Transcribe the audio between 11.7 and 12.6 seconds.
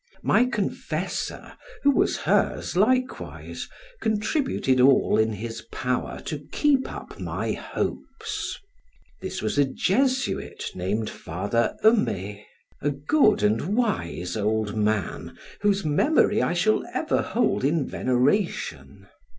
Hemet;